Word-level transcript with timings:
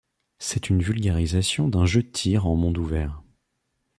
C'est 0.39 0.71
une 0.71 0.81
vulgarisation 0.81 1.67
d'un 1.69 1.85
jeu 1.85 2.01
de 2.01 2.07
tir 2.09 2.47
en 2.47 2.55
monde 2.55 2.79
ouvert. 2.79 3.21